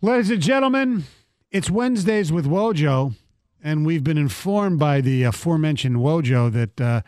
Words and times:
Ladies 0.00 0.30
and 0.30 0.40
gentlemen, 0.40 1.04
it's 1.50 1.68
Wednesdays 1.70 2.30
with 2.30 2.46
Wojo, 2.46 3.14
and 3.62 3.84
we've 3.84 4.04
been 4.04 4.18
informed 4.18 4.78
by 4.78 5.00
the 5.00 5.24
aforementioned 5.24 5.96
Wojo 5.96 6.52
that 6.52 6.80
uh, 6.80 7.02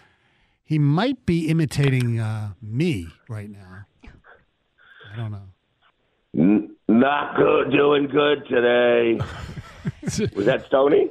he 0.64 0.78
might 0.78 1.24
be 1.24 1.48
imitating 1.48 2.18
uh, 2.18 2.50
me 2.61 3.06
right 3.28 3.48
now. 3.48 3.86
I 5.12 5.16
don't 5.16 5.30
know. 5.30 5.42
N- 6.36 6.74
not 6.88 7.36
good, 7.36 7.70
doing 7.70 8.08
good 8.08 8.44
today. 8.48 9.20
Was 10.34 10.46
that 10.46 10.66
Stony? 10.66 11.11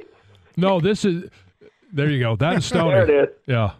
No, 0.58 0.80
this 0.80 1.04
is. 1.06 1.30
There 1.92 2.10
you 2.10 2.20
go. 2.20 2.36
That 2.36 2.58
is 2.58 2.66
Stony. 2.66 2.90
There 3.06 3.10
it 3.10 3.28
is. 3.30 3.34
Yeah. 3.46 3.72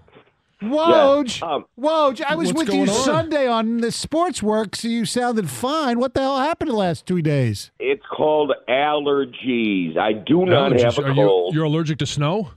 Woj, 0.63 1.43
Um, 1.43 1.65
Woj, 1.79 2.21
I 2.23 2.35
was 2.35 2.53
with 2.53 2.69
you 2.73 2.83
on? 2.83 2.89
Sunday 2.89 3.47
on 3.49 3.79
the 3.79 3.91
sports 3.91 4.43
work, 4.43 4.77
so 4.77 4.89
you 4.89 5.05
sounded 5.07 5.49
fine. 5.49 5.99
What 5.99 6.13
the 6.15 6.21
hell 6.21 6.39
happened 6.39 6.71
the 6.71 6.75
last 6.77 7.07
two 7.07 7.23
days? 7.23 7.71
It's 7.79 8.05
called 8.15 8.53
allergies. 8.69 9.97
I 9.97 10.13
do 10.13 10.45
not 10.45 10.73
Allergies. 10.73 10.83
have 10.83 10.99
a 10.99 11.03
Are 11.05 11.09
you, 11.09 11.15
cold. 11.15 11.55
you're 11.55 11.65
allergic 11.65 11.99
to 11.99 12.07
snow? 12.07 12.51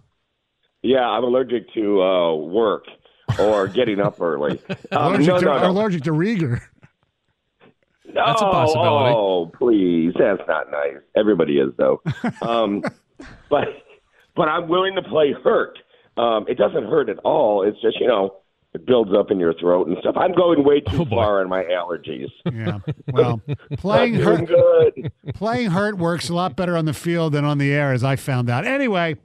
yeah, 0.82 1.08
I'm 1.08 1.24
allergic 1.24 1.74
to 1.76 2.02
uh, 2.02 2.36
work 2.36 2.84
or 3.40 3.68
getting 3.74 4.02
up 4.02 4.20
early. 4.20 4.60
Um, 4.92 5.14
allergic, 5.16 5.28
no, 5.28 5.40
to, 5.40 5.46
no, 5.46 5.60
no. 5.60 5.70
allergic 5.72 6.04
to 6.04 6.12
Rieger. 6.12 6.60
No, 8.06 8.22
That's 8.26 8.42
a 8.42 8.46
possibility. 8.46 9.16
Oh, 9.16 9.50
please, 9.58 10.14
that's 10.20 10.42
not 10.48 10.70
nice. 10.72 10.98
Everybody 11.16 11.58
is 11.58 11.70
though. 11.78 12.02
um, 12.42 12.84
but 13.50 13.70
but 14.36 14.50
I'm 14.50 14.68
willing 14.68 14.96
to 14.96 15.02
play 15.04 15.34
hurt. 15.44 15.80
Um, 16.18 16.46
it 16.48 16.58
doesn't 16.58 16.86
hurt 16.86 17.10
at 17.10 17.18
all. 17.20 17.64
It's 17.64 17.80
just 17.82 18.00
you 18.00 18.08
know 18.08 18.36
it 18.74 18.86
builds 18.86 19.12
up 19.16 19.30
in 19.32 19.40
your 19.40 19.54
throat 19.54 19.88
and 19.88 19.98
stuff. 20.00 20.16
I'm 20.18 20.34
going 20.34 20.64
way 20.64 20.80
too 20.82 21.02
Oh, 21.02 21.06
far 21.06 21.42
on 21.42 21.50
my 21.50 21.64
allergies. 21.64 22.30
Yeah. 22.52 22.80
Well, 23.12 23.42
playing 23.78 24.14
Not 24.16 24.24
hurt, 24.24 24.48
good. 24.48 25.12
playing 25.36 25.70
hurt 25.72 25.98
works 25.98 26.30
a 26.30 26.34
lot 26.34 26.56
better 26.56 26.76
on 26.76 26.86
the 26.86 26.94
field 26.94 27.34
than 27.34 27.46
on 27.46 27.58
the 27.60 27.72
air, 27.72 27.92
as 27.94 28.04
I 28.04 28.16
found 28.16 28.50
out. 28.50 28.66
Anyway, 28.66 29.18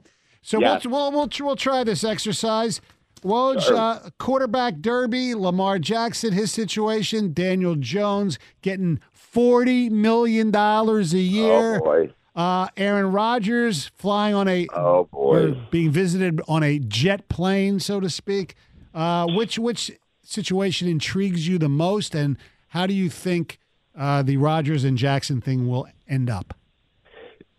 so 0.43 0.59
Yes. 0.59 0.85
we'll, 0.85 1.11
we'll, 1.11 1.27
we'll 1.27 1.29
we'll 1.47 1.55
try 1.55 1.83
this 1.83 2.03
exercise. 2.03 2.79
Woj, 3.23 3.61
Sure. 3.61 3.75
uh, 3.75 4.09
quarterback 4.17 4.75
derby, 4.77 5.33
Lamar 5.35 5.77
Jackson, 5.79 6.31
his 6.31 6.51
situation, 6.51 7.33
Daniel 7.33 7.75
Jones 7.75 8.39
getting 8.61 8.99
forty 9.11 9.89
million 9.89 10.51
dollars 10.51 11.13
a 11.13 11.19
year. 11.19 11.77
Oh 11.77 11.79
boy. 11.79 12.13
Uh, 12.35 12.67
Aaron 12.77 13.11
Rodgers 13.11 13.91
flying 13.95 14.35
on 14.35 14.47
a 14.47 14.67
Oh 14.73 15.05
boy. 15.11 15.53
being 15.71 15.91
visited 15.91 16.41
on 16.47 16.63
a 16.63 16.79
jet 16.79 17.27
plane, 17.29 17.79
so 17.79 17.99
to 17.99 18.09
speak. 18.09 18.55
Uh, 18.93 19.27
which 19.29 19.57
which 19.59 19.91
situation 20.23 20.87
intrigues 20.87 21.47
you 21.47 21.57
the 21.57 21.69
most, 21.69 22.15
and 22.15 22.37
how 22.69 22.85
do 22.87 22.93
you 22.93 23.09
think 23.09 23.59
uh, 23.97 24.21
the 24.21 24.37
Rodgers 24.37 24.83
and 24.83 24.97
Jackson 24.97 25.41
thing 25.41 25.67
will 25.67 25.87
end 26.07 26.29
up? 26.29 26.53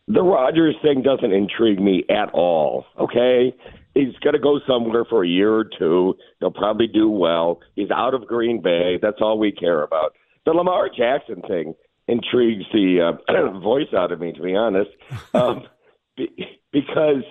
The 0.08 0.22
Rodgers 0.22 0.74
thing 0.82 1.02
doesn't 1.02 1.32
intrigue 1.32 1.80
me 1.80 2.04
at 2.10 2.30
all. 2.32 2.84
Okay, 2.98 3.54
he's 3.94 4.14
going 4.24 4.32
to 4.34 4.40
go 4.40 4.58
somewhere 4.66 5.04
for 5.04 5.22
a 5.24 5.28
year 5.28 5.52
or 5.54 5.64
two. 5.78 6.14
He'll 6.40 6.50
probably 6.50 6.88
do 6.88 7.08
well. 7.08 7.60
He's 7.76 7.90
out 7.92 8.14
of 8.14 8.26
Green 8.26 8.60
Bay. 8.60 8.98
That's 9.00 9.18
all 9.20 9.38
we 9.38 9.52
care 9.52 9.82
about. 9.82 10.14
The 10.46 10.52
Lamar 10.52 10.88
Jackson 10.88 11.42
thing 11.42 11.74
intrigues 12.10 12.64
the 12.72 13.18
uh, 13.28 13.58
voice 13.60 13.92
out 13.96 14.12
of 14.12 14.20
me, 14.20 14.32
to 14.32 14.42
be 14.42 14.54
honest, 14.54 14.90
um, 15.34 15.64
be, 16.16 16.28
because 16.72 17.22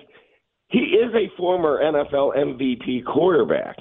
he 0.68 0.78
is 0.78 1.12
a 1.14 1.36
former 1.36 1.80
NFL 1.82 2.36
MVP 2.36 3.04
quarterback, 3.04 3.76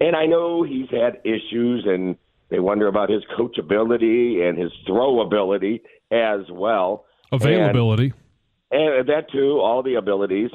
and 0.00 0.16
I 0.16 0.26
know 0.26 0.62
he's 0.62 0.88
had 0.90 1.18
issues, 1.24 1.84
and 1.86 2.16
they 2.50 2.60
wonder 2.60 2.86
about 2.86 3.10
his 3.10 3.22
coachability 3.38 4.40
and 4.46 4.58
his 4.58 4.72
throwability 4.88 5.80
as 6.10 6.40
well. 6.50 7.04
And- 7.30 7.42
Availability. 7.42 8.12
and 8.70 9.08
that 9.08 9.30
too, 9.32 9.60
all 9.60 9.82
the 9.82 9.94
abilities, 9.94 10.50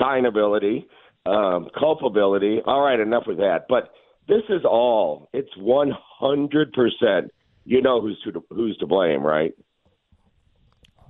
signability, 0.00 0.86
um, 1.24 1.68
culpability. 1.78 2.60
All 2.64 2.82
right, 2.82 2.98
enough 2.98 3.24
with 3.26 3.38
that. 3.38 3.66
But 3.68 3.90
this 4.28 4.42
is 4.48 4.64
all. 4.64 5.28
It's 5.32 5.56
one 5.56 5.92
hundred 6.18 6.72
percent. 6.72 7.30
You 7.66 7.82
know 7.82 8.00
who's 8.00 8.18
to 8.24 8.44
who's 8.50 8.76
to 8.78 8.86
blame, 8.86 9.22
right? 9.22 9.52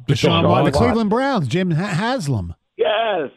Deshaun 0.09 0.49
Why 0.49 0.65
the 0.65 0.71
Cleveland 0.71 1.11
Browns, 1.11 1.49
Jim 1.49 1.71
Haslam. 1.71 2.55
Yes. 2.77 3.31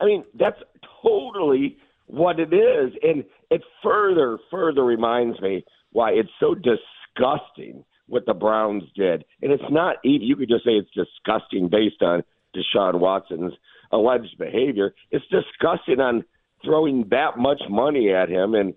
I 0.00 0.04
mean, 0.04 0.24
that's 0.38 0.58
totally 1.02 1.78
what 2.06 2.38
it 2.38 2.52
is. 2.52 2.92
And 3.02 3.24
it 3.50 3.62
further, 3.82 4.38
further 4.50 4.84
reminds 4.84 5.40
me 5.40 5.64
why 5.92 6.10
it's 6.12 6.30
so 6.38 6.54
disgusting 6.54 7.84
what 8.06 8.26
the 8.26 8.34
Browns 8.34 8.84
did. 8.94 9.24
And 9.42 9.52
it's 9.52 9.62
not, 9.70 9.96
even- 10.04 10.26
you 10.26 10.36
could 10.36 10.48
just 10.48 10.64
say 10.64 10.72
it's 10.72 10.90
disgusting 10.90 11.68
based 11.68 12.02
on 12.02 12.22
Deshaun 12.54 12.98
Watson's 12.98 13.52
alleged 13.92 14.36
behavior. 14.38 14.94
It's 15.10 15.24
disgusting 15.26 16.00
on 16.00 16.24
throwing 16.64 17.08
that 17.10 17.38
much 17.38 17.62
money 17.68 18.12
at 18.12 18.28
him. 18.28 18.54
And, 18.54 18.74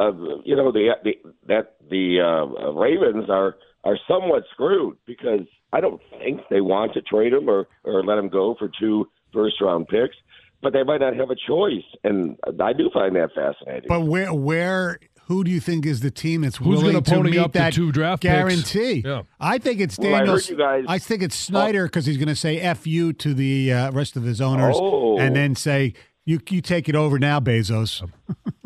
uh, 0.00 0.12
you 0.44 0.56
know, 0.56 0.72
the, 0.72 0.90
the, 1.04 1.12
that 1.48 1.76
the 1.90 2.20
uh, 2.20 2.72
Ravens 2.72 3.28
are, 3.28 3.56
are 3.84 3.98
somewhat 4.08 4.44
screwed 4.52 4.96
because 5.06 5.46
I 5.72 5.80
don't 5.80 6.00
think 6.18 6.40
they 6.50 6.60
want 6.60 6.94
to 6.94 7.02
trade 7.02 7.32
him 7.32 7.48
or, 7.48 7.66
or 7.84 8.02
let 8.04 8.18
him 8.18 8.28
go 8.28 8.54
for 8.58 8.70
two 8.80 9.08
first 9.32 9.60
round 9.60 9.88
picks, 9.88 10.16
but 10.62 10.72
they 10.72 10.82
might 10.82 11.00
not 11.00 11.14
have 11.16 11.30
a 11.30 11.36
choice. 11.46 11.84
And 12.04 12.36
I 12.60 12.72
do 12.72 12.90
find 12.92 13.14
that 13.16 13.30
fascinating. 13.34 13.86
But 13.88 14.00
where 14.02 14.32
where 14.34 14.98
who 15.28 15.44
do 15.44 15.50
you 15.50 15.60
think 15.60 15.86
is 15.86 16.00
the 16.00 16.10
team 16.10 16.40
that's 16.40 16.56
Who's 16.56 16.78
willing 16.78 16.92
gonna 16.94 17.02
pony 17.02 17.30
meet 17.30 17.38
up 17.38 17.52
the 17.52 17.60
that 17.60 17.72
two 17.72 17.92
draft 17.92 18.22
picks? 18.22 18.32
guarantee? 18.32 19.02
Yeah. 19.06 19.22
I 19.38 19.58
think 19.58 19.80
it's 19.80 19.96
Well, 19.98 20.12
I 20.14 20.18
Daniel. 20.18 20.34
heard 20.34 20.48
you 20.48 20.56
guys- 20.56 20.84
I 20.88 20.98
think 20.98 21.22
it's 21.22 21.36
Snyder 21.36 21.84
because 21.84 22.04
he's 22.06 22.16
going 22.16 22.28
to 22.28 22.34
say 22.34 22.58
"f 22.58 22.84
you" 22.86 23.12
to 23.14 23.32
the 23.32 23.72
uh, 23.72 23.92
rest 23.92 24.16
of 24.16 24.24
his 24.24 24.40
owners, 24.40 24.74
Oh. 24.78 25.18
and 25.20 25.36
then 25.36 25.54
say, 25.54 25.94
"You 26.24 26.40
you 26.48 26.60
take 26.60 26.88
it 26.88 26.96
over 26.96 27.18
now, 27.20 27.38
Bezos." 27.38 28.02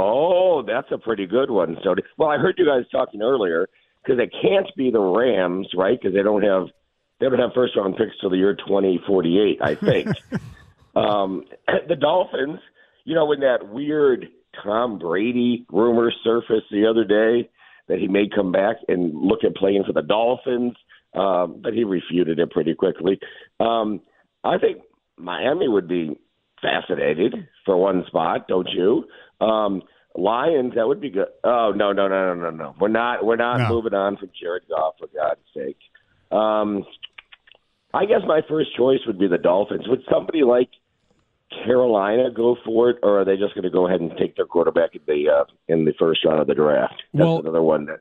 Oh, 0.00 0.62
that's 0.66 0.90
a 0.92 0.98
pretty 0.98 1.26
good 1.26 1.50
one. 1.50 1.76
So, 1.84 1.94
well, 2.16 2.30
I 2.30 2.38
heard 2.38 2.54
you 2.58 2.66
guys 2.66 2.84
talking 2.90 3.20
earlier 3.20 3.68
because 4.02 4.18
it 4.18 4.32
can't 4.42 4.66
be 4.76 4.90
the 4.90 5.00
Rams, 5.00 5.68
right? 5.74 5.98
Because 6.00 6.14
they 6.14 6.22
don't 6.22 6.42
have 6.42 6.68
they 7.20 7.28
don't 7.28 7.38
have 7.38 7.52
first 7.54 7.76
round 7.76 7.96
picks 7.96 8.18
till 8.20 8.30
the 8.30 8.38
year 8.38 8.56
twenty 8.66 9.00
forty 9.06 9.38
eight, 9.38 9.58
I 9.60 9.74
think. 9.74 10.08
um, 10.96 11.44
the 11.88 11.96
Dolphins, 11.96 12.60
you 13.04 13.14
know, 13.14 13.26
when 13.26 13.40
that 13.40 13.68
weird 13.68 14.28
Tom 14.64 14.98
Brady 14.98 15.66
rumor 15.70 16.12
surfaced 16.24 16.70
the 16.70 16.86
other 16.86 17.04
day 17.04 17.50
that 17.88 17.98
he 17.98 18.08
may 18.08 18.28
come 18.34 18.52
back 18.52 18.76
and 18.88 19.12
look 19.14 19.44
at 19.44 19.54
playing 19.56 19.84
for 19.84 19.92
the 19.92 20.02
Dolphins, 20.02 20.74
um, 21.14 21.60
but 21.62 21.74
he 21.74 21.84
refuted 21.84 22.38
it 22.38 22.50
pretty 22.50 22.74
quickly. 22.74 23.18
Um, 23.58 24.00
I 24.44 24.58
think 24.58 24.78
Miami 25.18 25.68
would 25.68 25.88
be 25.88 26.18
fascinated 26.62 27.48
for 27.64 27.76
one 27.76 28.04
spot, 28.06 28.48
don't 28.48 28.68
you? 28.70 29.04
Um, 29.40 29.82
Lions, 30.16 30.72
that 30.74 30.86
would 30.88 31.00
be 31.00 31.10
good. 31.10 31.28
Oh 31.44 31.72
no, 31.74 31.92
no, 31.92 32.08
no, 32.08 32.34
no, 32.34 32.50
no, 32.50 32.50
no. 32.50 32.74
We're 32.80 32.88
not. 32.88 33.24
We're 33.24 33.36
not 33.36 33.58
No. 33.58 33.68
moving 33.68 33.94
on 33.94 34.16
from 34.16 34.30
Jared 34.40 34.64
Goff 34.68 34.94
for 34.98 35.06
God's 35.14 35.40
sake. 35.54 35.78
Um, 36.32 36.84
I 37.94 38.06
guess 38.06 38.20
my 38.26 38.40
first 38.48 38.76
choice 38.76 39.00
would 39.06 39.18
be 39.18 39.28
the 39.28 39.38
Dolphins. 39.38 39.86
Would 39.88 40.02
somebody 40.10 40.42
like 40.42 40.68
Carolina 41.64 42.30
go 42.34 42.56
for 42.64 42.90
it, 42.90 42.96
or 43.02 43.20
are 43.20 43.24
they 43.24 43.36
just 43.36 43.54
going 43.54 43.64
to 43.64 43.70
go 43.70 43.86
ahead 43.88 44.00
and 44.00 44.12
take 44.18 44.36
their 44.36 44.46
quarterback 44.46 44.94
in 44.94 45.00
the 45.06 45.28
uh, 45.28 45.44
in 45.68 45.84
the 45.84 45.92
first 45.98 46.24
round 46.24 46.40
of 46.40 46.46
the 46.46 46.54
draft? 46.54 47.02
That's 47.12 47.24
Well, 47.24 47.38
another 47.40 47.62
one 47.62 47.86
that 47.86 48.00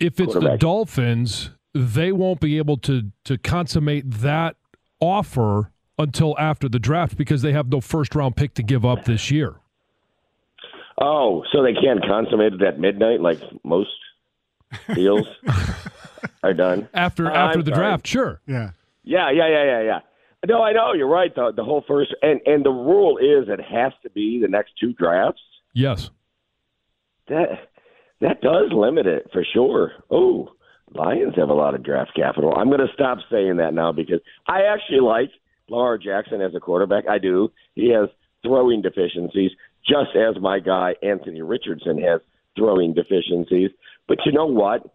If 0.00 0.18
it's 0.20 0.34
the 0.34 0.56
Dolphins, 0.58 1.50
they 1.74 2.12
won't 2.12 2.40
be 2.40 2.58
able 2.58 2.76
to 2.78 3.10
to 3.24 3.38
consummate 3.38 4.08
that 4.08 4.56
offer 5.00 5.72
until 5.98 6.36
after 6.38 6.68
the 6.68 6.78
draft 6.78 7.16
because 7.16 7.42
they 7.42 7.52
have 7.52 7.68
no 7.68 7.80
first 7.80 8.14
round 8.14 8.36
pick 8.36 8.54
to 8.54 8.62
give 8.62 8.84
up 8.84 9.04
this 9.04 9.30
year. 9.30 9.56
Oh, 11.00 11.44
so 11.52 11.62
they 11.62 11.74
can't 11.74 12.02
consummate 12.02 12.54
it 12.54 12.62
at 12.62 12.78
midnight 12.80 13.20
like 13.20 13.38
most 13.64 13.90
deals 14.94 15.26
are 16.42 16.52
done 16.54 16.88
After 16.92 17.30
I'm 17.30 17.48
after 17.48 17.62
the 17.62 17.70
sorry. 17.70 17.80
draft, 17.86 18.06
sure. 18.06 18.40
Yeah. 18.46 18.70
Yeah, 19.04 19.30
yeah, 19.30 19.48
yeah, 19.48 19.64
yeah, 19.64 19.82
yeah. 19.82 19.98
No, 20.46 20.62
I 20.62 20.72
know 20.72 20.92
you're 20.92 21.08
right. 21.08 21.34
The, 21.34 21.52
the 21.54 21.64
whole 21.64 21.84
first 21.88 22.14
and 22.22 22.40
and 22.46 22.64
the 22.64 22.70
rule 22.70 23.16
is 23.18 23.48
it 23.48 23.60
has 23.60 23.92
to 24.02 24.10
be 24.10 24.40
the 24.40 24.48
next 24.48 24.72
two 24.80 24.92
drafts. 24.92 25.40
Yes. 25.72 26.10
That 27.28 27.68
that 28.20 28.40
does 28.40 28.72
limit 28.72 29.06
it 29.06 29.28
for 29.32 29.44
sure. 29.52 29.92
Oh, 30.10 30.50
Lions 30.94 31.34
have 31.36 31.48
a 31.50 31.54
lot 31.54 31.74
of 31.74 31.82
draft 31.82 32.12
capital. 32.16 32.54
I'm 32.56 32.68
going 32.68 32.80
to 32.86 32.92
stop 32.94 33.18
saying 33.30 33.58
that 33.58 33.74
now 33.74 33.92
because 33.92 34.20
I 34.46 34.62
actually 34.62 35.00
like 35.00 35.30
Lamar 35.68 35.98
Jackson 35.98 36.40
as 36.40 36.54
a 36.54 36.60
quarterback. 36.60 37.04
I 37.08 37.18
do. 37.18 37.50
He 37.74 37.90
has 37.92 38.08
throwing 38.42 38.82
deficiencies, 38.82 39.50
just 39.86 40.16
as 40.16 40.40
my 40.40 40.60
guy 40.60 40.94
Anthony 41.02 41.42
Richardson 41.42 41.98
has 42.02 42.20
throwing 42.56 42.94
deficiencies. 42.94 43.70
But 44.06 44.18
you 44.24 44.32
know 44.32 44.46
what? 44.46 44.94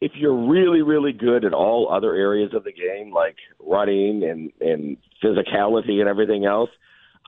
If 0.00 0.12
you're 0.16 0.48
really, 0.48 0.82
really 0.82 1.12
good 1.12 1.44
at 1.44 1.54
all 1.54 1.90
other 1.90 2.14
areas 2.14 2.52
of 2.54 2.64
the 2.64 2.72
game, 2.72 3.12
like 3.12 3.36
running 3.60 4.22
and, 4.24 4.52
and 4.60 4.96
physicality 5.22 6.00
and 6.00 6.08
everything 6.08 6.44
else, 6.44 6.70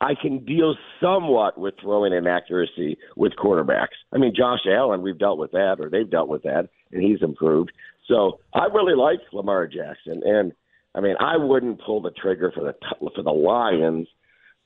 I 0.01 0.13
can 0.21 0.45
deal 0.45 0.75
somewhat 1.01 1.57
with 1.59 1.75
throwing 1.81 2.13
inaccuracy 2.13 2.99
with 3.17 3.33
quarterbacks. 3.37 3.97
I 4.13 4.19
mean, 4.19 4.35
Josh 4.37 4.61
Allen, 4.69 5.01
we've 5.01 5.19
dealt 5.19 5.39
with 5.39 5.53
that, 5.53 5.77
or 5.81 5.89
they've 5.89 6.11
dealt 6.11 6.29
with 6.29 6.43
that, 6.43 6.69
and 6.93 7.03
he's 7.03 7.23
improved. 7.23 7.73
So 8.07 8.41
I 8.53 8.67
really 8.67 8.95
like 8.95 9.21
Lamar 9.33 9.67
Jackson, 9.67 10.23
and 10.25 10.53
I 10.97 11.01
mean, 11.01 11.15
I 11.21 11.37
wouldn't 11.37 11.81
pull 11.85 12.01
the 12.01 12.11
trigger 12.11 12.51
for 12.55 12.65
the 12.65 12.75
for 13.15 13.23
the 13.23 13.31
Lions, 13.31 14.09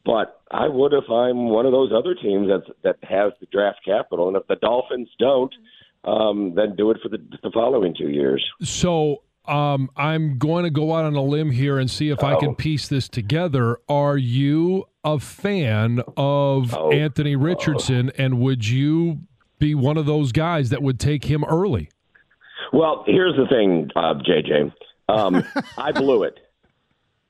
but 0.04 0.40
I 0.50 0.68
would 0.68 0.92
if 0.92 1.10
I'm 1.10 1.48
one 1.48 1.66
of 1.66 1.72
those 1.72 1.90
other 1.92 2.14
teams 2.14 2.48
that 2.48 2.62
that 2.84 2.96
has 3.08 3.32
the 3.40 3.46
draft 3.52 3.80
capital, 3.84 4.28
and 4.28 4.36
if 4.36 4.46
the 4.46 4.56
Dolphins 4.56 5.08
don't, 5.18 5.52
um, 6.04 6.54
then 6.54 6.76
do 6.76 6.90
it 6.92 6.98
for 7.02 7.08
the, 7.08 7.18
the 7.42 7.50
following 7.52 7.94
two 7.98 8.08
years. 8.08 8.44
So 8.62 9.22
um, 9.46 9.90
I'm 9.96 10.38
going 10.38 10.64
to 10.64 10.70
go 10.70 10.94
out 10.94 11.04
on 11.04 11.16
a 11.16 11.22
limb 11.22 11.50
here 11.50 11.78
and 11.78 11.90
see 11.90 12.10
if 12.10 12.22
I 12.22 12.36
can 12.38 12.50
Oh. 12.50 12.54
piece 12.54 12.86
this 12.88 13.08
together. 13.08 13.78
Are 13.88 14.16
you 14.16 14.84
a 15.02 15.18
fan 15.18 16.00
of 16.16 16.74
Oh. 16.76 16.92
Anthony 16.92 17.34
Richardson, 17.34 18.12
and 18.16 18.38
would 18.38 18.68
you 18.68 19.18
be 19.58 19.74
one 19.74 19.96
of 19.96 20.06
those 20.06 20.30
guys 20.32 20.70
that 20.70 20.80
would 20.82 21.00
take 21.00 21.24
him 21.24 21.42
early? 21.44 21.88
Well, 22.72 23.02
here's 23.06 23.34
the 23.36 23.46
thing, 23.48 23.90
uh, 23.96 24.14
JJ. 24.14 24.72
Um, 25.10 25.44
I 25.78 25.92
blew 25.92 26.22
it. 26.24 26.38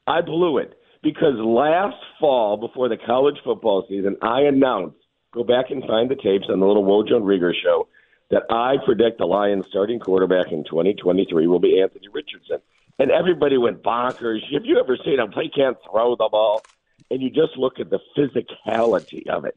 I 0.07 0.21
blew 0.21 0.59
it 0.59 0.79
because 1.03 1.35
last 1.37 1.97
fall, 2.19 2.57
before 2.57 2.89
the 2.89 2.97
college 2.97 3.37
football 3.45 3.87
season, 3.89 4.17
I 4.23 4.43
announced 4.43 4.97
go 5.33 5.45
back 5.45 5.67
and 5.71 5.85
find 5.85 6.11
the 6.11 6.17
tapes 6.17 6.47
on 6.49 6.61
the 6.61 6.67
little 6.67 6.85
Wojo 6.85 7.15
and 7.15 7.25
Rieger 7.25 7.53
show 7.63 7.89
that 8.31 8.43
I 8.51 8.77
predict 8.85 9.19
the 9.19 9.27
Lions 9.27 9.65
starting 9.69 9.99
quarterback 9.99 10.53
in 10.53 10.65
2023 10.65 11.47
will 11.47 11.59
be 11.59 11.81
Anthony 11.81 12.09
Richardson. 12.13 12.59
And 12.99 13.11
everybody 13.11 13.57
went 13.57 13.83
bonkers. 13.83 14.41
Have 14.53 14.65
you 14.65 14.79
ever 14.79 14.97
seen 15.05 15.19
him 15.19 15.31
play? 15.31 15.51
Can't 15.55 15.77
throw 15.91 16.17
the 16.17 16.29
ball, 16.31 16.63
and 17.11 17.23
you 17.23 17.31
just 17.31 17.57
look 17.57 17.81
at 17.81 17.91
the 17.91 18.01
physicality 18.17 19.29
of 19.29 19.45
it. 19.45 19.57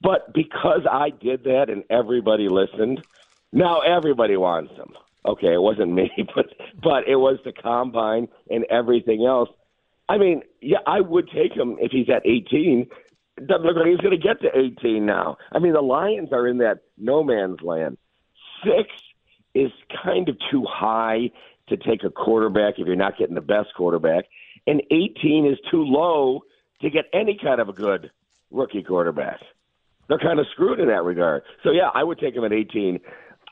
But 0.00 0.34
because 0.34 0.82
I 0.90 1.10
did 1.10 1.44
that 1.44 1.70
and 1.70 1.84
everybody 1.88 2.48
listened, 2.48 3.02
now 3.52 3.80
everybody 3.80 4.36
wants 4.36 4.72
him. 4.72 4.92
Okay, 5.24 5.52
it 5.54 5.62
wasn't 5.62 5.92
me, 5.92 6.10
but 6.34 6.46
but 6.82 7.08
it 7.08 7.16
was 7.16 7.38
the 7.44 7.52
combine 7.52 8.28
and 8.50 8.64
everything 8.70 9.24
else. 9.26 9.48
I 10.08 10.18
mean, 10.18 10.42
yeah, 10.60 10.78
I 10.86 11.00
would 11.00 11.28
take 11.30 11.52
him 11.52 11.76
if 11.80 11.92
he's 11.92 12.08
at 12.10 12.26
18. 12.26 12.86
Doesn't 13.46 13.64
look 13.64 13.76
like 13.76 13.86
he's 13.86 13.98
going 13.98 14.10
to 14.10 14.22
get 14.22 14.42
to 14.42 14.48
18 14.54 15.06
now. 15.06 15.38
I 15.52 15.58
mean, 15.58 15.72
the 15.72 15.80
Lions 15.80 16.32
are 16.32 16.46
in 16.46 16.58
that 16.58 16.80
no 16.98 17.22
man's 17.22 17.60
land. 17.62 17.96
Six 18.62 18.90
is 19.54 19.70
kind 20.04 20.28
of 20.28 20.36
too 20.50 20.64
high 20.68 21.30
to 21.68 21.76
take 21.76 22.04
a 22.04 22.10
quarterback 22.10 22.74
if 22.78 22.86
you're 22.86 22.96
not 22.96 23.16
getting 23.16 23.34
the 23.34 23.40
best 23.40 23.68
quarterback, 23.76 24.24
and 24.66 24.82
18 24.90 25.46
is 25.46 25.58
too 25.70 25.84
low 25.84 26.42
to 26.82 26.90
get 26.90 27.06
any 27.12 27.38
kind 27.42 27.60
of 27.60 27.68
a 27.68 27.72
good 27.72 28.10
rookie 28.50 28.82
quarterback. 28.82 29.40
They're 30.08 30.18
kind 30.18 30.40
of 30.40 30.46
screwed 30.52 30.80
in 30.80 30.88
that 30.88 31.04
regard. 31.04 31.42
So 31.62 31.70
yeah, 31.70 31.88
I 31.94 32.04
would 32.04 32.18
take 32.18 32.34
him 32.34 32.44
at 32.44 32.52
18. 32.52 33.00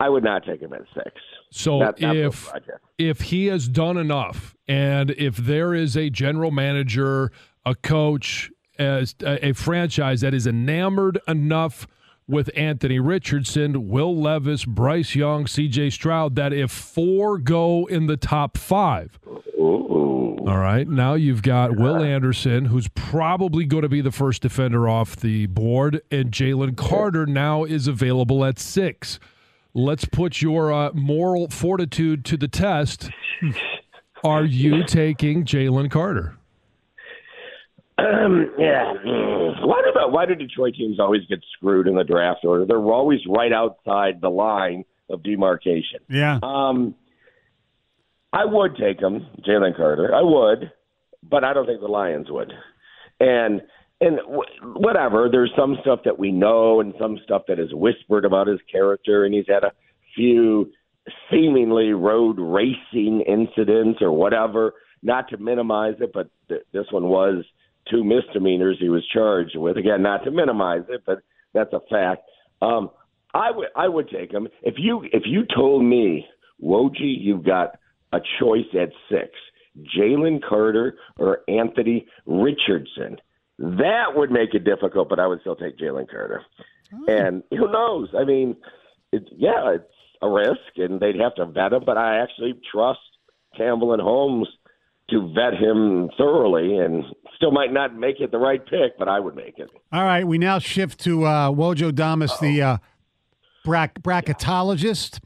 I 0.00 0.08
would 0.08 0.25
not 0.25 0.44
take 0.44 0.61
him 0.61 0.73
at 0.73 0.82
six. 0.94 1.12
So 1.50 1.79
Not- 1.79 2.00
not 2.00 2.17
if 2.17 2.50
if 2.99 3.20
he 3.20 3.47
has 3.47 3.69
done 3.69 3.97
enough, 3.97 4.56
and 4.67 5.11
if 5.12 5.37
there 5.37 5.75
is 5.75 5.97
a 5.97 6.08
general 6.11 6.50
manager, 6.50 7.31
a 7.67 7.75
coach, 7.75 8.50
as 8.79 9.14
a, 9.23 9.49
a 9.49 9.52
franchise 9.52 10.23
that 10.23 10.32
is 10.32 10.47
enamored 10.47 11.20
enough 11.29 11.87
with 12.26 12.49
Anthony 12.56 12.99
Richardson, 12.99 13.88
Will 13.88 14.17
Levis, 14.17 14.64
Bryce 14.64 15.14
Young, 15.14 15.47
C.J. 15.47 15.91
Stroud, 15.91 16.37
that 16.37 16.52
if 16.52 16.70
four 16.70 17.38
go 17.38 17.87
in 17.87 18.06
the 18.06 18.17
top 18.17 18.56
five, 18.56 19.19
Ooh. 19.58 20.38
all 20.47 20.58
right, 20.58 20.88
now 20.88 21.14
you've 21.14 21.43
got 21.43 21.76
Will 21.76 22.02
Anderson, 22.02 22.67
who's 22.67 22.88
probably 22.88 23.64
going 23.64 23.82
to 23.82 23.88
be 23.88 24.00
the 24.00 24.12
first 24.12 24.43
defender 24.43 24.88
off 24.88 25.17
the 25.17 25.47
board, 25.47 26.00
and 26.11 26.31
Jalen 26.31 26.76
Carter 26.76 27.26
now 27.26 27.64
is 27.64 27.88
available 27.88 28.44
at 28.44 28.58
six. 28.61 29.19
Let's 29.75 30.05
put 30.05 30.43
your 30.43 30.73
uh, 30.73 30.91
moral 30.95 31.49
fortitude 31.49 32.25
to 32.27 32.37
the 32.37 32.49
test. 32.49 33.11
Are 34.25 34.45
you 34.45 34.85
taking 34.85 35.45
Jalen 35.45 35.91
Carter? 35.91 36.37
Um, 37.99 38.51
yeah. 38.59 38.93
mm. 39.05 39.67
Why 39.67 39.83
do 39.83 39.91
why 40.11 40.27
do 40.27 40.35
Detroit 40.35 40.75
teams 40.75 40.99
always 40.99 41.23
get 41.29 41.41
screwed 41.57 41.87
in 41.87 41.95
the 41.95 42.05
draft 42.05 42.41
order? 42.45 42.67
They're 42.67 42.79
always 42.79 43.21
right 43.29 43.53
outside 43.53 44.21
the 44.21 44.31
line 44.31 44.85
of 45.09 45.23
demarcation. 45.23 46.01
Yeah. 46.09 46.39
Um, 46.43 46.95
I 48.33 48.45
would 48.45 48.77
take 48.77 49.01
him, 49.01 49.27
Jalen 49.47 49.77
Carter. 49.77 50.15
I 50.15 50.23
would, 50.23 50.73
but 51.23 51.45
I 51.45 51.53
don't 51.53 51.67
think 51.67 51.81
the 51.81 51.89
Lions 51.89 52.29
would. 52.31 52.53
And 53.19 53.63
and 54.00 54.19
whatever. 54.62 55.29
There's 55.31 55.52
some 55.56 55.76
stuff 55.82 56.00
that 56.05 56.19
we 56.19 56.32
know, 56.32 56.81
and 56.81 56.94
some 56.99 57.19
stuff 57.25 57.43
that 57.49 57.58
is 57.58 57.73
whispered 57.73 58.25
about 58.25 58.47
his 58.47 58.61
character, 58.70 59.25
and 59.25 59.35
he's 59.35 59.49
had 59.49 59.64
a 59.64 59.73
few 60.14 60.70
seemingly 61.31 61.93
road 61.93 62.37
racing 62.38 63.23
incidents 63.26 64.00
or 64.00 64.12
whatever. 64.12 64.75
Not 65.02 65.29
to 65.31 65.38
minimize 65.38 65.94
it, 66.00 66.12
but 66.12 66.29
th- 66.49 66.62
this 66.73 66.87
one 66.91 67.05
was 67.05 67.45
two 67.90 68.04
misdemeanors 68.04 68.76
he 68.80 68.88
was 68.88 69.07
charged 69.12 69.57
with. 69.57 69.76
Again, 69.76 70.02
not 70.02 70.25
to 70.25 70.30
minimize 70.30 70.83
it, 70.88 71.02
but 71.07 71.21
that's 71.54 71.73
a 71.73 71.80
fact. 71.90 72.23
Um, 72.62 72.90
I 73.33 73.50
would 73.50 73.69
I 73.76 73.88
would 73.88 74.09
take 74.11 74.33
him 74.33 74.49
if 74.62 74.75
you 74.76 75.04
if 75.12 75.23
you 75.25 75.45
told 75.54 75.85
me, 75.85 76.26
Woj, 76.62 76.97
you've 76.99 77.45
got 77.45 77.78
a 78.12 78.19
choice 78.40 78.66
at 78.75 78.90
six, 79.09 79.30
Jalen 79.97 80.40
Carter 80.47 80.97
or 81.19 81.40
Anthony 81.49 82.07
Richardson. 82.26 83.16
That 83.61 84.17
would 84.17 84.31
make 84.31 84.55
it 84.55 84.64
difficult, 84.64 85.11
but 85.11 85.21
I 85.21 85.26
would 85.26 85.40
still 85.43 85.55
take 85.55 85.79
Jalen 85.79 86.11
Carter. 86.11 86.43
And 87.07 87.43
who 87.50 87.71
knows? 87.71 88.09
I 88.19 88.25
mean, 88.25 88.57
it, 89.12 89.29
yeah, 89.37 89.75
it's 89.75 89.85
a 90.23 90.29
risk, 90.29 90.76
and 90.76 90.99
they'd 90.99 91.21
have 91.21 91.35
to 91.37 91.47
vet 91.47 91.73
him. 91.73 91.83
But 91.85 91.99
I 91.99 92.19
actually 92.23 92.55
trust 92.73 93.00
Campbell 93.57 93.93
and 93.93 94.02
Holmes 94.02 94.49
to 95.11 95.33
vet 95.35 95.55
him 95.61 96.09
thoroughly, 96.17 96.79
and 96.79 97.05
still 97.37 97.50
might 97.52 97.73
not 97.73 97.95
make 97.95 98.21
it 98.21 98.31
the 98.33 98.38
right 98.38 98.64
pick, 98.64 98.99
but 98.99 99.09
I 99.09 99.21
would 99.21 99.37
make 99.37 99.59
it. 99.59 99.71
All 99.93 100.05
right. 100.05 100.26
We 100.26 100.38
now 100.38 100.59
shift 100.59 100.99
to 101.00 101.25
uh, 101.25 101.50
Wojo 101.50 101.95
Damas, 101.95 102.33
the 102.40 102.62
uh, 102.62 102.76
brack- 103.64 104.00
bracketologist. 104.02 105.21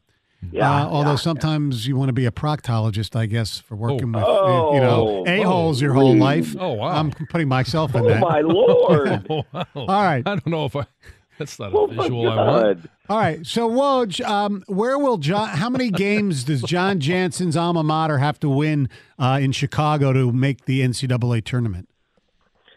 Yeah, 0.52 0.70
uh, 0.84 0.86
although 0.88 1.10
yeah. 1.10 1.16
sometimes 1.16 1.86
you 1.86 1.96
want 1.96 2.08
to 2.08 2.12
be 2.12 2.26
a 2.26 2.30
proctologist, 2.30 3.16
I 3.16 3.26
guess, 3.26 3.58
for 3.60 3.76
working 3.76 4.12
with 4.12 4.24
Oh. 4.26 4.74
you 4.74 4.80
know 4.80 5.24
a 5.26 5.42
holes 5.42 5.80
your 5.82 5.92
whole 5.94 6.10
Oh, 6.10 6.24
life. 6.24 6.54
Oh, 6.58 6.72
wow. 6.74 6.88
I'm 6.88 7.10
putting 7.10 7.48
myself 7.48 7.94
in 7.94 8.02
Oh 8.04 8.08
that. 8.08 8.20
my 8.20 8.40
lord! 8.44 9.26
Oh, 9.30 9.42
wow. 9.52 9.64
All 9.74 9.86
right. 9.86 10.26
I 10.26 10.30
don't 10.36 10.46
know 10.46 10.64
if 10.66 10.76
I. 10.76 10.86
That's 11.38 11.58
not 11.58 11.72
a 11.72 11.76
Oh 11.76 11.86
visual 11.88 12.30
I 12.30 12.36
want. 12.36 12.90
All 13.08 13.18
right. 13.18 13.44
So 13.44 13.68
Woj, 13.68 14.24
um, 14.24 14.62
where 14.68 14.98
will 14.98 15.18
John? 15.18 15.48
How 15.48 15.68
many 15.68 15.90
games 15.90 16.44
does 16.44 16.62
John 16.62 17.00
Jansen's 17.00 17.56
alma 17.56 17.82
mater 17.82 18.18
have 18.18 18.38
to 18.40 18.48
win 18.48 18.88
uh, 19.18 19.40
in 19.42 19.50
Chicago 19.52 20.12
to 20.12 20.30
make 20.32 20.66
the 20.66 20.80
NCAA 20.82 21.42
tournament? 21.44 21.88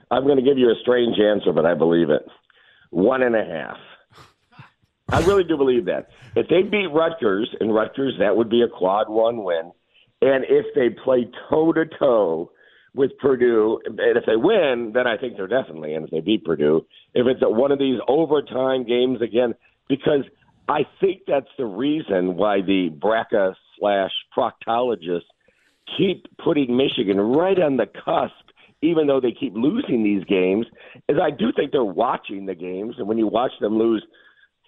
I'm 0.10 0.24
going 0.24 0.38
to 0.38 0.42
give 0.44 0.58
you 0.58 0.70
a 0.72 0.76
strange 0.82 1.20
answer, 1.20 1.52
but 1.54 1.66
I 1.68 1.76
believe 1.76 2.10
it. 2.10 2.26
One 2.90 3.22
and 3.22 3.36
a 3.36 3.44
half. 3.46 3.78
I 5.10 5.24
really 5.26 5.44
do 5.44 5.58
believe 5.58 5.86
that. 5.86 6.10
If 6.36 6.48
they 6.50 6.64
beat 6.64 6.88
Rutgers, 6.88 7.50
and 7.60 7.74
Rutgers, 7.74 8.16
that 8.20 8.36
would 8.36 8.50
be 8.50 8.62
a 8.62 8.68
quad 8.68 9.10
one 9.10 9.44
win. 9.44 9.72
And 10.22 10.46
if 10.50 10.66
they 10.76 10.90
play 10.90 11.30
toe 11.50 11.72
to 11.74 11.86
toe 11.86 12.52
with 12.94 13.18
Purdue, 13.20 13.80
and 13.86 14.00
if 14.00 14.26
they 14.26 14.36
win, 14.36 14.92
then 14.94 15.08
I 15.08 15.18
think 15.18 15.38
they're 15.38 15.48
definitely 15.48 15.94
in 15.94 16.04
if 16.04 16.10
they 16.10 16.20
beat 16.20 16.44
Purdue. 16.44 16.86
If 17.14 17.28
it's 17.28 17.42
one 17.42 17.72
of 17.72 17.80
these 17.80 18.00
overtime 18.08 18.86
games 18.86 19.22
again, 19.22 19.54
because 19.88 20.24
I 20.68 20.82
think 21.00 21.22
that's 21.28 21.48
the 21.58 21.66
reason 21.66 22.36
why 22.36 22.62
the 22.62 22.90
BRCA 22.90 23.54
slash 23.80 24.12
proctologist 24.36 25.22
keep 25.98 26.26
putting 26.44 26.76
Michigan 26.76 27.22
right 27.22 27.58
on 27.60 27.78
the 27.78 27.86
cusp, 27.86 28.34
even 28.82 29.08
though 29.08 29.22
they 29.22 29.32
keep 29.32 29.54
losing 29.56 30.04
these 30.04 30.24
games, 30.26 30.66
is 31.08 31.18
I 31.22 31.32
do 31.32 31.52
think 31.56 31.72
they're 31.72 31.84
watching 31.84 32.46
the 32.46 32.56
games, 32.56 32.96
and 32.98 33.08
when 33.08 33.18
you 33.18 33.28
watch 33.28 33.52
them 33.62 33.78
lose 33.78 34.06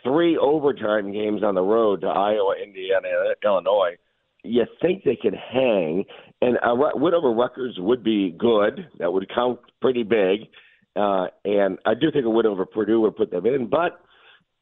three 0.04 0.38
overtime 0.38 1.12
games 1.12 1.44
on 1.44 1.56
the 1.56 1.62
road 1.62 2.02
to 2.02 2.08
Iowa, 2.08 2.56
Indiana, 2.64 3.08
Illinois, 3.44 3.98
you 4.44 4.66
think 4.82 5.04
they 5.04 5.18
could 5.22 5.36
hang, 5.36 6.06
and 6.42 6.58
uh, 6.58 6.74
whatever 6.74 7.32
Rutgers 7.32 7.76
would 7.78 8.04
be 8.04 8.34
good. 8.38 8.88
That 9.00 9.12
would 9.12 9.30
count 9.34 9.60
pretty 9.82 10.04
big, 10.04 10.48
uh, 10.96 11.28
and 11.44 11.78
I 11.86 11.94
do 12.00 12.12
think 12.12 12.26
a 12.26 12.30
win 12.30 12.46
over 12.46 12.66
Purdue 12.66 13.02
would 13.02 13.18
put 13.18 13.32
them 13.32 13.46
in, 13.46 13.70
but 13.70 14.00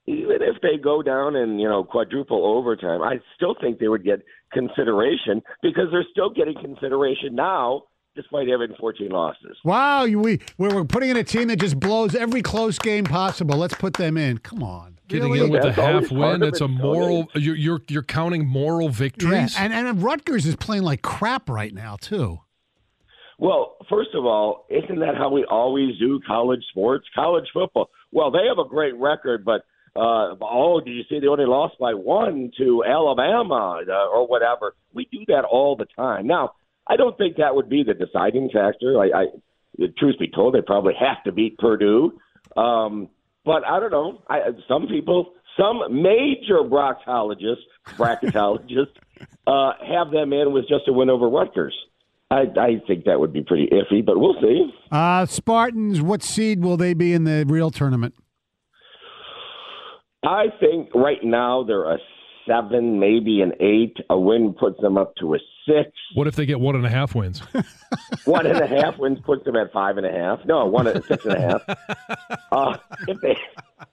even 0.07 0.37
if 0.41 0.61
they 0.61 0.81
go 0.81 1.03
down 1.03 1.35
and 1.35 1.59
you 1.59 1.67
know 1.67 1.83
quadruple 1.83 2.45
overtime, 2.57 3.01
I 3.01 3.19
still 3.35 3.55
think 3.59 3.79
they 3.79 3.89
would 3.89 4.03
get 4.05 4.21
consideration 4.51 5.43
because 5.61 5.85
they're 5.91 6.05
still 6.11 6.29
getting 6.29 6.55
consideration 6.59 7.35
now 7.35 7.83
despite 8.17 8.49
having 8.49 8.75
14 8.77 9.09
losses. 9.09 9.57
Wow, 9.63 10.05
we 10.05 10.39
we're 10.57 10.83
putting 10.83 11.09
in 11.09 11.17
a 11.17 11.23
team 11.23 11.47
that 11.47 11.59
just 11.59 11.79
blows 11.79 12.15
every 12.15 12.41
close 12.41 12.77
game 12.77 13.05
possible. 13.05 13.57
Let's 13.57 13.75
put 13.75 13.93
them 13.93 14.17
in. 14.17 14.39
Come 14.39 14.61
on. 14.61 14.99
Getting 15.07 15.31
really? 15.31 15.45
in 15.45 15.51
with 15.51 15.61
That's 15.61 15.77
a 15.77 15.81
half 15.81 16.11
win, 16.11 16.41
that's 16.41 16.59
a 16.59 16.67
moral 16.67 17.27
you're, 17.33 17.55
you're 17.55 17.81
you're 17.87 18.03
counting 18.03 18.45
moral 18.45 18.89
victories. 18.89 19.55
Yeah, 19.55 19.63
and 19.63 19.73
and 19.73 20.03
Rutgers 20.03 20.45
is 20.45 20.57
playing 20.57 20.83
like 20.83 21.01
crap 21.01 21.49
right 21.49 21.73
now 21.73 21.95
too. 21.95 22.41
Well, 23.39 23.77
first 23.89 24.09
of 24.15 24.25
all, 24.25 24.65
isn't 24.69 24.99
that 24.99 25.15
how 25.15 25.29
we 25.29 25.45
always 25.45 25.97
do 25.99 26.19
college 26.27 26.63
sports? 26.71 27.05
College 27.15 27.45
football. 27.53 27.89
Well, 28.11 28.31
they 28.31 28.47
have 28.49 28.57
a 28.57 28.67
great 28.67 28.95
record, 28.95 29.45
but 29.45 29.61
uh, 29.95 30.35
oh, 30.41 30.81
did 30.83 30.91
you 30.91 31.03
see 31.09 31.19
they 31.19 31.27
only 31.27 31.45
lost 31.45 31.75
by 31.79 31.93
one 31.93 32.51
to 32.57 32.83
Alabama 32.83 33.81
uh, 33.87 34.07
or 34.09 34.27
whatever? 34.27 34.75
We 34.93 35.07
do 35.11 35.19
that 35.27 35.43
all 35.43 35.75
the 35.75 35.85
time. 35.95 36.27
Now, 36.27 36.53
I 36.89 36.95
don't 36.95 37.17
think 37.17 37.37
that 37.37 37.55
would 37.55 37.69
be 37.69 37.83
the 37.83 37.93
deciding 37.93 38.49
factor. 38.53 38.99
I, 38.99 39.23
I 39.23 39.25
truth 39.97 40.15
be 40.19 40.27
told, 40.27 40.53
they 40.53 40.61
probably 40.61 40.93
have 40.99 41.23
to 41.25 41.31
beat 41.31 41.57
Purdue. 41.57 42.19
Um, 42.55 43.09
but 43.45 43.65
I 43.65 43.79
don't 43.79 43.91
know. 43.91 44.21
I, 44.29 44.39
some 44.67 44.87
people, 44.87 45.33
some 45.57 46.01
major 46.01 46.59
bracketologists, 46.63 47.63
bracketologists, 47.95 48.95
uh, 49.47 49.71
have 49.85 50.11
them 50.11 50.33
in 50.33 50.53
with 50.53 50.67
just 50.67 50.87
a 50.87 50.93
win 50.93 51.09
over 51.09 51.29
Rutgers. 51.29 51.75
I, 52.29 52.41
I 52.59 52.81
think 52.85 53.05
that 53.05 53.19
would 53.19 53.31
be 53.31 53.41
pretty 53.41 53.67
iffy, 53.67 54.05
but 54.05 54.19
we'll 54.19 54.35
see. 54.41 54.73
Uh, 54.91 55.25
Spartans, 55.25 56.01
what 56.01 56.21
seed 56.21 56.61
will 56.61 56.75
they 56.75 56.93
be 56.93 57.13
in 57.13 57.23
the 57.23 57.45
real 57.47 57.71
tournament? 57.71 58.15
I 60.23 60.47
think 60.59 60.89
right 60.93 61.23
now 61.23 61.63
they're 61.63 61.89
a 61.89 61.97
seven, 62.47 62.99
maybe 62.99 63.41
an 63.41 63.53
eight. 63.59 63.97
A 64.09 64.19
win 64.19 64.53
puts 64.53 64.79
them 64.81 64.97
up 64.97 65.15
to 65.17 65.35
a 65.35 65.39
six. 65.67 65.91
What 66.15 66.27
if 66.27 66.35
they 66.35 66.45
get 66.45 66.59
one 66.59 66.75
and 66.75 66.85
a 66.85 66.89
half 66.89 67.13
wins? 67.13 67.39
one 68.25 68.45
and 68.45 68.59
a 68.59 68.67
half 68.67 68.97
wins 68.97 69.19
puts 69.25 69.45
them 69.45 69.55
at 69.55 69.71
five 69.71 69.97
and 69.97 70.05
a 70.05 70.11
half. 70.11 70.39
No, 70.45 70.65
one 70.65 70.87
at 70.87 71.03
six 71.05 71.25
and 71.25 71.35
a 71.35 71.41
half. 71.41 71.61
Uh, 72.49 72.77
if 73.09 73.19
they 73.19 73.37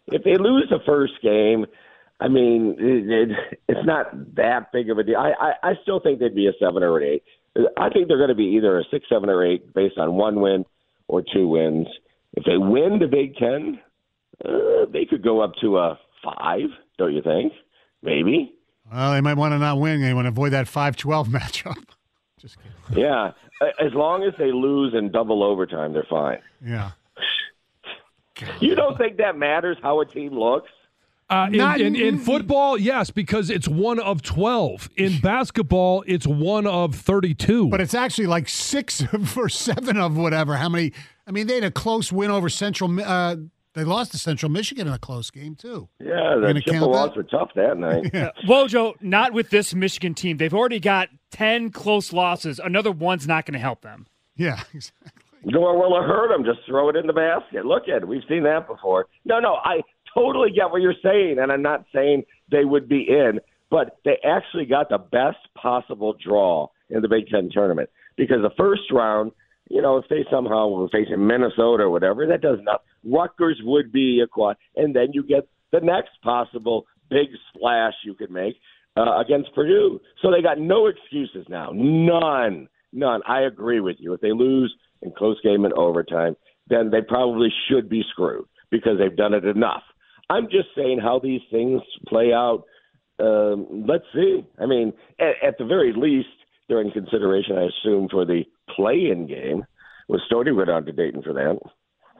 if 0.07 0.23
they 0.23 0.37
lose 0.37 0.69
the 0.71 0.79
first 0.87 1.15
game, 1.23 1.67
I 2.21 2.29
mean, 2.29 2.77
it, 2.79 3.31
it, 3.31 3.59
it's 3.69 3.85
not 3.85 4.07
that 4.37 4.71
big 4.73 4.89
of 4.89 4.99
a 4.99 5.03
deal. 5.03 5.17
I, 5.17 5.33
I 5.39 5.71
I 5.71 5.73
still 5.83 5.99
think 5.99 6.21
they'd 6.21 6.35
be 6.35 6.47
a 6.47 6.53
seven 6.61 6.85
or 6.85 6.99
an 6.99 7.05
eight. 7.05 7.23
I 7.77 7.89
think 7.89 8.09
they're 8.09 8.17
going 8.19 8.29
to 8.29 8.35
be 8.35 8.55
either 8.57 8.79
a 8.79 8.85
six, 8.91 9.07
seven, 9.09 9.29
or 9.29 9.45
eight 9.45 9.75
based 9.75 9.99
on 9.99 10.15
one 10.15 10.41
win 10.41 10.65
or 11.09 11.23
two 11.23 11.49
wins. 11.49 11.89
If 12.35 12.45
they 12.45 12.57
win 12.57 12.99
the 13.01 13.07
Big 13.07 13.37
Ten, 13.37 13.81
uh, 14.45 14.87
they 14.93 15.05
could 15.05 15.23
go 15.23 15.41
up 15.41 15.53
to 15.61 15.79
a 15.79 15.99
five, 16.25 16.71
don't 16.99 17.13
you 17.13 17.23
think? 17.23 17.53
Maybe. 18.05 18.55
Well, 18.93 19.13
they 19.13 19.21
might 19.21 19.35
want 19.35 19.53
to 19.53 19.59
not 19.59 19.81
win. 19.81 20.03
They 20.03 20.15
want 20.15 20.27
to 20.27 20.29
avoid 20.29 20.53
that 20.53 20.69
5 20.69 20.97
12 20.97 21.29
matchup. 21.31 21.83
Just 22.39 22.59
kidding. 22.59 23.03
Yeah. 23.03 23.33
As 23.81 23.95
long 23.95 24.23
as 24.25 24.35
they 24.39 24.53
lose 24.53 24.95
in 24.95 25.11
double 25.11 25.43
overtime, 25.43 25.93
they're 25.93 26.07
fine. 26.09 26.39
Yeah. 26.65 26.93
You 28.59 28.75
don't 28.75 28.99
think 28.99 29.19
that 29.19 29.37
matters 29.39 29.77
how 29.81 30.01
a 30.01 30.05
team 30.05 30.37
looks? 30.37 30.69
Uh, 31.31 31.49
in, 31.53 31.81
in, 31.81 31.97
in, 31.97 32.19
football, 32.19 32.77
yes, 32.77 33.11
because 33.11 33.49
it's 33.49 33.69
one 33.69 34.01
of 34.01 34.23
12. 34.23 34.91
In 34.97 35.19
basketball, 35.23 36.03
it's 36.07 36.27
one 36.27 36.67
of 36.67 36.97
32. 36.97 37.69
But 37.69 37.81
it's 37.81 37.95
actually 37.95 38.27
like 38.27 38.49
six 38.49 39.05
or 39.37 39.49
seven 39.49 39.97
of 39.99 40.17
whatever. 40.17 40.57
How 40.57 40.69
many? 40.69 40.93
I 41.27 41.31
mean, 41.31 41.47
they 41.47 41.55
had 41.55 41.65
a 41.65 41.71
close 41.71 42.13
win 42.13 42.31
over 42.31 42.49
Central 42.49 43.01
uh, 43.01 43.37
they 43.75 43.85
lost 43.85 44.13
to 44.13 44.19
Central 44.19 44.51
Michigan 44.51 44.87
in 44.87 44.93
a 44.93 44.99
close 44.99 45.31
game 45.31 45.57
too. 45.57 45.89
Yeah, 45.99 46.37
the 46.41 46.63
Chippewas 46.65 47.17
were 47.17 47.25
tough 47.25 47.51
that 47.57 47.77
night. 47.77 48.11
yeah. 48.15 48.29
Uh, 48.29 48.47
Wojo, 48.47 48.95
not 49.03 49.33
with 49.33 49.51
this 49.51 49.75
Michigan 49.75 50.15
team. 50.15 50.37
They've 50.37 50.55
already 50.55 50.81
got 50.81 51.09
ten 51.31 51.71
close 51.71 52.13
losses. 52.13 52.59
Another 52.59 52.93
one's 52.93 53.27
not 53.27 53.47
going 53.47 53.55
to 53.55 53.59
help 53.59 53.83
them. 53.83 54.07
Yeah, 54.37 54.61
exactly. 54.75 55.11
You 55.45 55.53
know, 55.53 55.61
well, 55.61 55.95
I 55.95 56.07
heard 56.07 56.31
them. 56.31 56.45
Just 56.45 56.61
throw 56.67 56.89
it 56.89 56.97
in 56.97 57.07
the 57.07 57.13
basket. 57.13 57.67
Look 57.67 57.89
at 57.89 58.03
it. 58.03 58.09
We've 58.09 58.23
seen 58.29 58.45
that 58.45 58.67
before. 58.67 59.07
No, 59.25 59.41
no, 59.41 59.57
I 59.57 59.83
totally 60.15 60.51
get 60.51 60.71
what 60.71 60.81
you're 60.81 60.95
saying, 61.03 61.39
and 61.39 61.53
I'm 61.53 61.63
not 61.63 61.85
saying 61.95 62.23
they 62.51 62.65
would 62.65 62.89
be 62.89 63.07
in, 63.09 63.41
but 63.71 63.99
they 64.05 64.19
actually 64.25 64.65
got 64.65 64.89
the 64.89 64.99
best 64.99 65.39
possible 65.55 66.15
draw 66.25 66.69
in 66.89 67.03
the 67.03 67.09
Big 67.09 67.27
Ten 67.29 67.51
tournament 67.53 67.91
because 68.17 68.39
the 68.41 68.55
first 68.57 68.91
round– 68.93 69.33
you 69.71 69.81
know, 69.81 69.97
if 69.97 70.05
they 70.09 70.25
somehow 70.31 70.69
were 70.69 70.89
facing 70.89 71.27
Minnesota 71.27 71.85
or 71.85 71.91
whatever, 71.91 72.27
that 72.27 72.43
does 72.43 72.59
not. 72.63 72.83
Rutgers 73.05 73.61
would 73.65 73.93
be 73.93 74.21
a 74.23 74.27
quad, 74.27 74.57
and 74.77 74.95
then 74.95 75.09
you 75.13 75.23
get 75.23 75.49
the 75.73 75.81
next 75.81 76.11
possible 76.23 76.87
big 77.11 77.29
splash 77.49 77.95
you 78.05 78.15
could 78.15 78.31
make 78.31 78.57
uh, 78.97 79.19
against 79.19 79.55
Purdue. 79.55 80.01
So 80.23 80.31
they 80.31 80.43
got 80.43 80.59
no 80.59 80.87
excuses 80.87 81.47
now, 81.49 81.71
none, 81.75 82.69
none. 82.93 83.21
I 83.27 83.43
agree 83.43 83.81
with 83.81 83.97
you. 83.99 84.13
If 84.13 84.21
they 84.21 84.33
lose 84.33 84.75
in 85.03 85.13
close 85.13 85.41
game 85.43 85.65
and 85.65 85.75
overtime, 85.75 86.37
then 86.69 86.91
they 86.91 87.03
probably 87.03 87.49
should 87.69 87.89
be 87.89 88.03
screwed 88.11 88.47
because 88.71 88.99
they've 88.99 89.17
done 89.17 89.35
it 89.35 89.45
enough. 89.45 89.83
I'm 90.31 90.45
just 90.45 90.69
saying 90.77 91.01
how 91.03 91.19
these 91.19 91.43
things 91.51 91.83
play 92.09 92.33
out. 92.33 92.65
Um, 93.21 93.85
let's 93.87 94.05
see. 94.15 94.45
I 94.59 94.67
mean, 94.67 94.93
at, 95.21 95.49
at 95.49 95.59
the 95.59 95.65
very 95.65 95.93
least, 95.95 96.29
they're 96.69 96.81
in 96.81 96.91
consideration, 96.91 97.59
I 97.59 97.67
assume, 97.67 98.09
for 98.11 98.25
the 98.25 98.43
play-in 98.75 99.27
game. 99.27 99.65
Was 100.09 100.21
Stony 100.27 100.53
went 100.53 100.71
on 100.71 100.85
to 100.87 100.93
Dayton 100.93 101.23
for 101.23 101.33
that? 101.33 101.59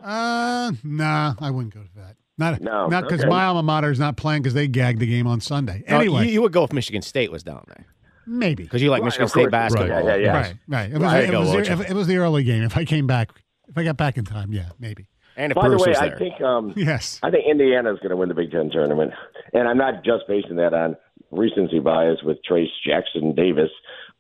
Uh, 0.03 0.73
nah, 0.83 1.35
I 1.39 1.51
wouldn't 1.51 1.75
go 1.75 1.83
to 1.83 1.95
that. 1.97 2.17
Not 2.37 2.61
no, 2.61 2.89
not 2.89 3.05
because 3.05 3.21
okay. 3.21 3.29
my 3.29 3.45
alma 3.45 3.63
mater 3.63 3.91
is 3.91 4.01
not 4.01 4.17
playing 4.17 4.43
because 4.43 4.55
they 4.55 4.67
gagged 4.67 4.99
the 4.99 5.07
game 5.07 5.27
on 5.27 5.41
Sunday. 5.41 5.85
Anyway, 5.87 6.17
no, 6.17 6.21
you, 6.23 6.33
you, 6.33 6.43
would 6.43 6.53
go 6.53 6.65
if 6.65 6.73
Michigan 6.73 7.01
State 7.01 7.31
was 7.31 7.45
down 7.45 7.65
there. 7.69 7.87
Maybe 8.27 8.65
because 8.65 8.83
you 8.83 8.91
like 8.91 9.03
right, 9.03 9.07
Michigan 9.07 9.29
State 9.29 9.51
basketball. 9.51 9.89
Right, 9.89 10.05
yeah, 10.05 10.17
yeah, 10.17 10.25
yeah. 10.25 10.33
right, 10.33 10.55
right. 10.67 10.91
It 10.91 10.99
was, 10.99 11.13
right. 11.13 11.25
It, 11.25 11.39
was 11.39 11.53
the, 11.53 11.91
it 11.91 11.95
was 11.95 12.07
the 12.09 12.17
early 12.17 12.43
game. 12.43 12.65
If 12.65 12.77
I 12.77 12.85
came 12.85 13.07
back, 13.07 13.31
if 13.69 13.79
I 13.79 13.85
got 13.85 13.97
back 13.97 14.17
in 14.17 14.25
time, 14.25 14.53
yeah, 14.53 14.71
maybe. 14.81 15.07
And 15.37 15.53
if 15.53 15.57
By 15.57 15.69
Bruce 15.69 15.85
the 15.85 15.91
way, 15.91 15.97
I 15.97 16.17
think 16.17 16.41
um, 16.41 16.73
yes, 16.77 17.21
I 17.23 17.31
think 17.31 17.47
Indiana 17.49 17.93
is 17.93 17.99
going 18.01 18.11
to 18.11 18.17
win 18.17 18.29
the 18.29 18.35
Big 18.35 18.51
Ten 18.51 18.71
tournament, 18.71 19.13
and 19.53 19.69
I'm 19.69 19.79
not 19.79 20.05
just 20.05 20.25
basing 20.27 20.57
that 20.57 20.75
on 20.75 20.97
recency 21.31 21.79
bias 21.79 22.19
with 22.25 22.39
Trayce 22.49 22.67
Jackson 22.85 23.35
Davis, 23.35 23.71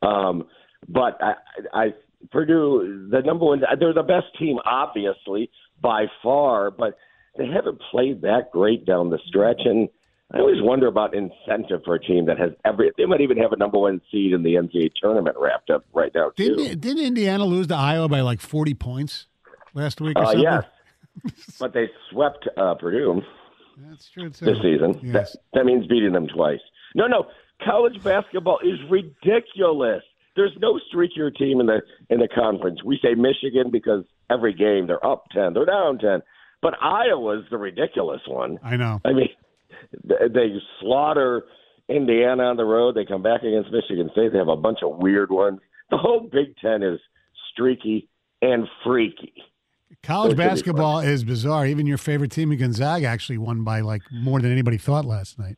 um, 0.02 0.46
but 0.88 1.18
I, 1.20 1.34
I 1.72 1.94
Purdue, 2.30 3.08
the 3.10 3.20
number 3.20 3.46
one, 3.46 3.62
they're 3.78 3.94
the 3.94 4.02
best 4.02 4.26
team, 4.38 4.58
obviously 4.64 5.50
by 5.80 6.06
far, 6.22 6.70
but 6.70 6.96
they 7.36 7.46
haven't 7.46 7.80
played 7.90 8.22
that 8.22 8.50
great 8.52 8.86
down 8.86 9.10
the 9.10 9.18
stretch. 9.26 9.62
And 9.64 9.88
I 10.32 10.38
always 10.38 10.62
wonder 10.62 10.86
about 10.86 11.14
incentive 11.14 11.82
for 11.84 11.94
a 11.94 12.00
team 12.00 12.26
that 12.26 12.38
has 12.38 12.50
every. 12.64 12.90
They 12.96 13.06
might 13.06 13.20
even 13.20 13.36
have 13.38 13.52
a 13.52 13.56
number 13.56 13.78
one 13.78 14.00
seed 14.10 14.32
in 14.32 14.42
the 14.42 14.54
NCAA 14.54 14.92
tournament 15.00 15.36
wrapped 15.38 15.70
up 15.70 15.84
right 15.92 16.12
now. 16.14 16.30
Too. 16.36 16.56
Didn't, 16.56 16.80
didn't 16.80 17.04
Indiana 17.04 17.44
lose 17.44 17.66
to 17.68 17.76
Iowa 17.76 18.08
by 18.08 18.20
like 18.20 18.40
forty 18.40 18.74
points 18.74 19.26
last 19.74 20.00
week? 20.00 20.18
Or 20.18 20.24
uh? 20.24 20.32
Yes, 20.32 20.64
but 21.60 21.72
they 21.72 21.90
swept 22.10 22.48
uh, 22.56 22.74
Purdue. 22.74 23.22
That's 23.76 24.08
true 24.08 24.30
too. 24.30 24.44
This 24.44 24.58
season, 24.62 25.00
yes. 25.02 25.32
that, 25.32 25.38
that 25.52 25.64
means 25.64 25.86
beating 25.86 26.12
them 26.12 26.28
twice. 26.28 26.60
No, 26.94 27.06
no, 27.06 27.26
college 27.64 28.02
basketball 28.02 28.60
is 28.60 28.78
ridiculous. 28.88 30.02
There's 30.36 30.52
no 30.60 30.80
streakier 30.92 31.34
team 31.34 31.60
in 31.60 31.66
the 31.66 31.80
in 32.10 32.18
the 32.18 32.28
conference. 32.28 32.82
We 32.84 32.98
say 33.02 33.14
Michigan 33.14 33.70
because 33.70 34.04
every 34.30 34.52
game 34.52 34.86
they're 34.86 35.04
up 35.04 35.24
ten, 35.32 35.54
they're 35.54 35.64
down 35.64 35.98
ten, 35.98 36.22
but 36.60 36.74
Iowa's 36.82 37.44
the 37.50 37.58
ridiculous 37.58 38.20
one. 38.26 38.58
I 38.62 38.76
know. 38.76 39.00
I 39.04 39.12
mean, 39.12 39.28
they 40.02 40.54
slaughter 40.80 41.44
Indiana 41.88 42.44
on 42.44 42.56
the 42.56 42.64
road. 42.64 42.94
They 42.94 43.04
come 43.04 43.22
back 43.22 43.42
against 43.42 43.70
Michigan 43.70 44.08
State. 44.12 44.32
They 44.32 44.38
have 44.38 44.48
a 44.48 44.56
bunch 44.56 44.78
of 44.82 44.96
weird 44.96 45.30
ones. 45.30 45.60
The 45.90 45.98
whole 45.98 46.28
Big 46.32 46.56
Ten 46.56 46.82
is 46.82 46.98
streaky 47.52 48.08
and 48.42 48.66
freaky. 48.84 49.34
College 50.02 50.36
basketball 50.36 51.00
is 51.00 51.24
bizarre. 51.24 51.66
Even 51.66 51.86
your 51.86 51.98
favorite 51.98 52.30
team, 52.30 52.54
Gonzaga, 52.56 53.06
actually 53.06 53.38
won 53.38 53.62
by 53.62 53.80
like 53.80 54.02
more 54.10 54.40
than 54.40 54.50
anybody 54.50 54.76
thought 54.76 55.04
last 55.04 55.38
night. 55.38 55.56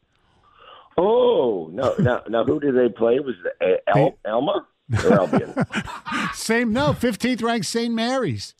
Oh 0.97 1.69
no! 1.73 1.95
Now, 1.99 2.23
now 2.29 2.45
who 2.45 2.61
did 2.61 2.77
they 2.77 2.89
play? 2.89 3.19
Was 3.21 3.35
it 3.61 3.83
El- 3.95 4.19
Alma 4.27 4.67
or 5.05 5.13
Albion? 5.13 5.55
Same. 6.35 6.73
No, 6.73 6.93
fifteenth 6.93 7.43
ranked 7.43 7.67
St. 7.67 7.93
Mary's. 7.93 8.55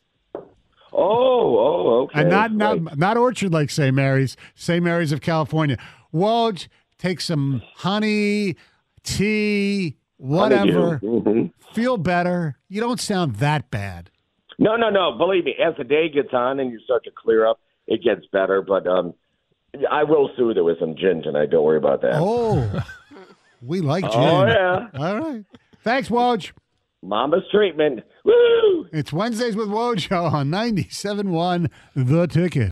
Oh, 0.93 1.57
oh, 1.59 2.01
okay. 2.03 2.21
And 2.21 2.29
not 2.29 2.51
not 2.53 2.83
right. 2.83 2.97
not 2.97 3.17
Orchard 3.17 3.51
Lake 3.53 3.69
St. 3.69 3.93
Mary's, 3.93 4.37
St. 4.55 4.83
Mary's 4.83 5.11
of 5.11 5.21
California. 5.21 5.77
Woj, 6.13 6.67
take 6.97 7.21
some 7.21 7.61
honey, 7.75 8.55
tea, 9.03 9.97
Whatever. 10.17 10.99
Mhm. 10.99 11.53
Feel 11.73 11.97
better. 11.97 12.57
You 12.69 12.81
don't 12.81 12.99
sound 12.99 13.35
that 13.35 13.69
bad. 13.69 14.09
No, 14.57 14.75
no, 14.75 14.89
no. 14.89 15.11
Believe 15.15 15.45
me, 15.45 15.55
as 15.63 15.75
the 15.77 15.83
day 15.83 16.09
gets 16.09 16.33
on 16.33 16.59
and 16.59 16.71
you 16.71 16.79
start 16.79 17.03
to 17.03 17.11
clear 17.11 17.45
up, 17.45 17.59
it 17.85 18.01
gets 18.03 18.25
better. 18.31 18.61
But 18.63 18.87
um, 18.87 19.13
I 19.89 20.03
will 20.03 20.29
soothe 20.37 20.57
it 20.57 20.61
with 20.63 20.79
some 20.79 20.95
gin 20.95 21.21
tonight. 21.23 21.49
Don't 21.49 21.63
worry 21.63 21.77
about 21.77 22.01
that. 22.01 22.15
Oh, 22.15 22.83
we 23.61 23.81
like 23.81 24.03
oh, 24.05 24.09
gin. 24.09 24.21
Oh, 24.21 24.45
yeah. 24.45 24.87
All 24.99 25.19
right. 25.19 25.45
Thanks, 25.83 26.09
Woj. 26.09 26.51
Mama's 27.03 27.43
treatment. 27.51 28.01
Woo! 28.25 28.87
It's 28.91 29.13
Wednesdays 29.13 29.55
with 29.55 29.69
Wojo 29.69 30.31
on 30.33 30.49
97.1 30.49 31.69
The 31.95 32.27
Ticket. 32.27 32.71